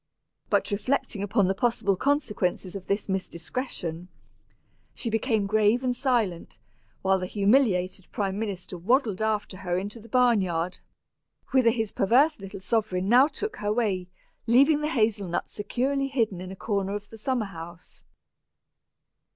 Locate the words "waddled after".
8.79-9.57